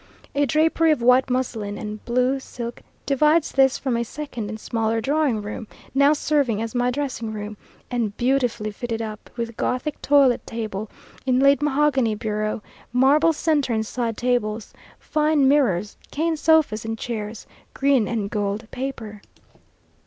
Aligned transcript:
A 0.33 0.47
drapery 0.47 0.89
of 0.89 1.03
white 1.03 1.29
muslin 1.29 1.77
and 1.77 2.03
blue 2.05 2.39
silk 2.39 2.81
divides 3.05 3.51
this 3.51 3.77
from 3.77 3.95
a 3.95 4.03
second 4.03 4.49
and 4.49 4.59
smaller 4.59 4.99
drawing 4.99 5.43
room, 5.43 5.67
now 5.93 6.11
serving 6.13 6.59
as 6.59 6.73
my 6.73 6.89
dressing 6.89 7.31
room, 7.31 7.55
and 7.91 8.17
beautifully 8.17 8.71
fitted 8.71 8.99
up, 8.99 9.29
with 9.37 9.55
Gothic 9.57 10.01
toilet 10.01 10.43
table, 10.47 10.89
inlaid 11.27 11.61
mahogany 11.61 12.15
bureau, 12.15 12.63
marble 12.91 13.31
centre 13.31 13.73
and 13.73 13.85
side 13.85 14.17
tables, 14.17 14.73
fine 14.99 15.47
mirrors, 15.47 15.97
cane 16.09 16.35
sofas 16.35 16.83
and 16.83 16.97
chairs, 16.97 17.45
green 17.75 18.07
and 18.07 18.31
gold 18.31 18.67
paper. 18.71 19.21